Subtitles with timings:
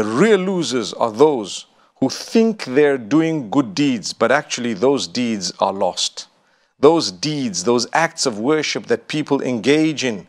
[0.00, 5.52] The real losers are those who think they're doing good deeds, but actually those deeds
[5.60, 6.26] are lost.
[6.78, 10.26] Those deeds, those acts of worship that people engage in,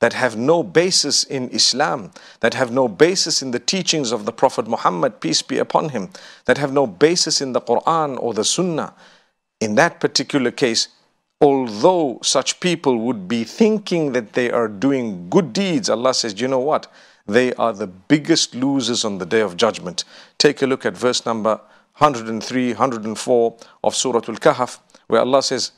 [0.00, 2.10] that have no basis in Islam,
[2.40, 6.10] that have no basis in the teachings of the Prophet Muhammad, peace be upon him,
[6.44, 8.92] that have no basis in the Quran or the Sunnah.
[9.58, 10.88] In that particular case,
[11.40, 16.46] although such people would be thinking that they are doing good deeds, Allah says, you
[16.46, 16.92] know what?
[17.26, 20.04] They are the biggest losers on the day of judgment.
[20.36, 21.60] Take a look at verse number
[21.98, 25.72] 103, 104 of Surah Al Kahf, where Allah says,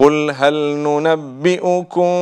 [0.00, 2.14] قل هل ننبئكم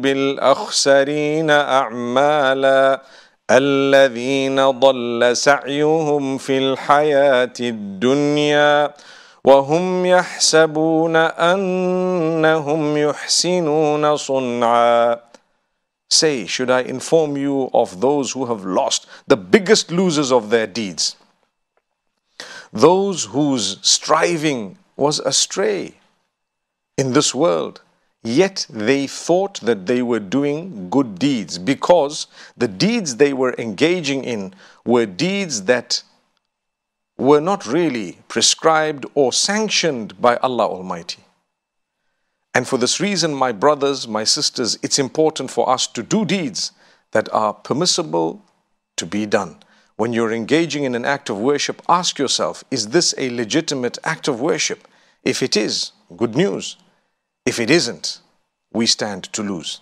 [0.00, 3.02] بالاخسرين اعمالا
[3.50, 8.94] الذين ضل سعيهم في الحياة الدنيا
[9.44, 15.31] وهم يحسبون انهم يحسنون صنعا
[16.12, 20.66] Say, should I inform you of those who have lost, the biggest losers of their
[20.66, 21.16] deeds?
[22.70, 25.94] Those whose striving was astray
[26.98, 27.80] in this world.
[28.22, 32.26] Yet they thought that they were doing good deeds because
[32.58, 34.52] the deeds they were engaging in
[34.84, 36.02] were deeds that
[37.16, 41.24] were not really prescribed or sanctioned by Allah Almighty.
[42.54, 46.72] And for this reason, my brothers, my sisters, it's important for us to do deeds
[47.12, 48.44] that are permissible
[48.96, 49.56] to be done.
[49.96, 54.28] When you're engaging in an act of worship, ask yourself, is this a legitimate act
[54.28, 54.88] of worship?
[55.24, 56.76] If it is, good news.
[57.46, 58.20] If it isn't,
[58.72, 59.80] we stand to lose.